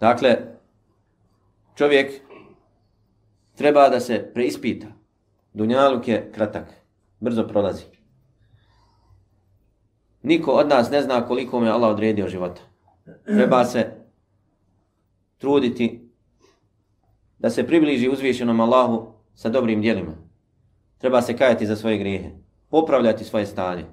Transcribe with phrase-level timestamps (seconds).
[0.00, 0.36] Dakle,
[1.74, 2.20] čovjek
[3.54, 4.86] treba da se preispita.
[5.52, 6.74] Dunjaluk je kratak,
[7.20, 7.84] brzo prolazi.
[10.22, 12.60] Niko od nas ne zna koliko mu je Allah odredio života.
[13.24, 13.92] Treba se
[15.38, 16.10] truditi
[17.38, 20.12] da se približi uzvišenom Allahu sa dobrim djelima.
[20.98, 22.30] Treba se kajati za svoje grijehe,
[22.68, 23.84] popravljati svoje stanje.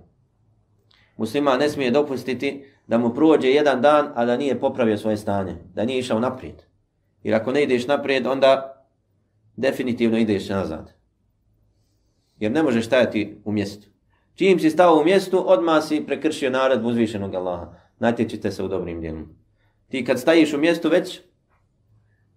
[1.17, 5.55] Muslima ne smije dopustiti da mu prođe jedan dan, a da nije popravio svoje stanje,
[5.73, 6.55] da nije išao naprijed.
[7.23, 8.83] Jer ako ne ideš naprijed, onda
[9.55, 10.93] definitivno ideš nazad.
[12.39, 13.87] Jer ne možeš stajati u mjestu.
[14.35, 17.73] Čim si stao u mjestu, odmah si prekršio naredbu uzvišenog Allaha.
[17.99, 19.35] Natječite se u dobrim djelom.
[19.89, 21.21] Ti kad stajiš u mjestu, već,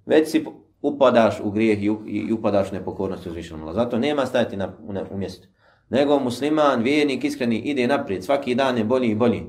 [0.07, 0.45] već si
[0.83, 3.85] upadaš u grijeh i, upadaš u nepokornost uzvišenog Allaha.
[3.85, 5.49] Zato nema stajati na, u, u mjestu.
[5.91, 8.25] Nego musliman, vjernik, iskreni, ide naprijed.
[8.25, 9.43] Svaki dan je bolji i bolji.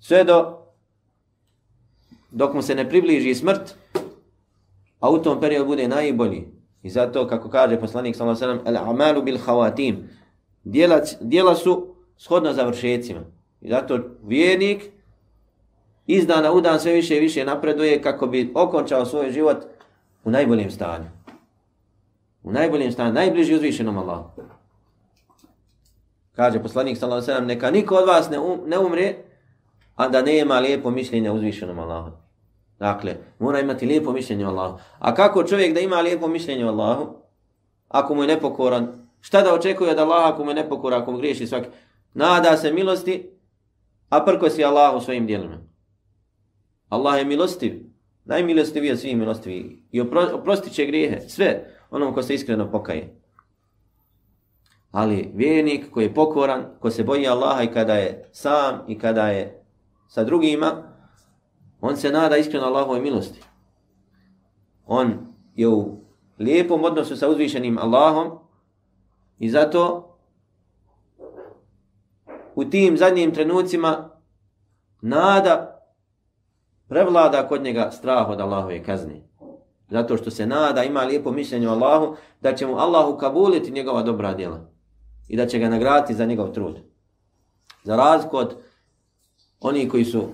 [0.00, 0.62] Sve do
[2.30, 3.74] dok mu se ne približi smrt,
[5.00, 6.48] a u tom periodu bude najbolji.
[6.82, 9.96] I zato, kako kaže poslanik sallallahu alejhi ve sellem, al-amalu bil khawatim.
[10.64, 13.20] Djela, djela su shodno završecima.
[13.60, 14.82] I zato vjernik
[16.06, 19.56] iz dana u dan sve više i više napreduje kako bi okončao svoj život
[20.24, 21.04] u najboljem stanju.
[22.42, 24.30] U najboljem stanju, najbliži uzvišenom Allahu.
[26.32, 29.14] Kaže poslanik sallallahu alejhi ve neka niko od vas ne, um, ne umre,
[29.94, 32.10] a da nema lijepo mišljenje uzvišenom Allahu.
[32.78, 34.78] Dakle, mora imati lijepo mišljenje o Allahu.
[34.98, 37.14] A kako čovjek da ima lijepo mišljenje o Allahu?
[37.88, 41.18] Ako mu je nepokoran, šta da očekuje od Allaha ako mu je nepokoran, ako mu
[41.18, 41.68] griješi svaki?
[42.14, 43.30] Nada se milosti,
[44.08, 45.58] a prko si Allahu svojim djelima.
[46.88, 47.72] Allah je milostiv,
[48.24, 49.82] najmilostiviji od svih milostivi.
[49.90, 53.14] I oprostit će grijehe, sve onom ko se iskreno pokaje.
[54.90, 59.28] Ali vjernik koji je pokoran, ko se boji Allaha i kada je sam i kada
[59.28, 59.64] je
[60.08, 60.92] sa drugima,
[61.82, 63.40] On se nada iskreno Allahove milosti.
[64.86, 66.04] On je u
[66.38, 68.38] lijepom odnosu sa uzvišenim Allahom
[69.38, 70.08] i zato
[72.54, 74.10] u tim zadnjim trenucima
[75.00, 75.82] nada
[76.88, 79.22] prevlada kod njega strah od Allahove kazne.
[79.92, 84.02] Zato što se nada, ima lijepo mišljenje o Allahu, da će mu Allahu kabuliti njegova
[84.02, 84.60] dobra djela
[85.28, 86.78] i da će ga nagraditi za njegov trud.
[87.84, 88.56] Za razliku od
[89.60, 90.28] oni koji su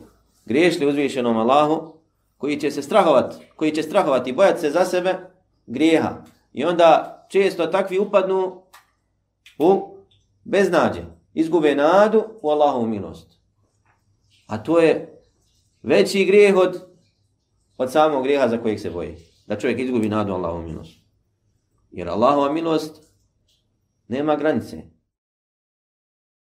[0.44, 1.94] griješili uzvišenom Allahu,
[2.36, 5.14] koji će se strahovati, koji će strahovati i bojati se za sebe
[5.66, 6.24] grijeha.
[6.52, 8.62] I onda često takvi upadnu
[9.58, 9.96] u
[10.44, 11.02] beznađe,
[11.34, 13.38] izgube nadu u Allahovu milost.
[14.46, 15.20] A to je
[15.82, 16.82] veći grijeh od,
[17.78, 19.27] od samog grijeha za kojeg se boji.
[19.48, 20.98] Da čovjek izgubi nadu Allahovu milost.
[21.90, 23.02] Jer Allahova milost
[24.08, 24.82] nema granice.